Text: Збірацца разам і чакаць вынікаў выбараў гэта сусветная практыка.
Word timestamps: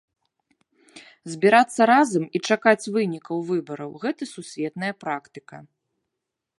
Збірацца 1.33 1.81
разам 1.93 2.23
і 2.39 2.43
чакаць 2.49 2.89
вынікаў 2.97 3.37
выбараў 3.53 3.91
гэта 4.07 4.23
сусветная 4.35 4.93
практыка. 5.05 5.57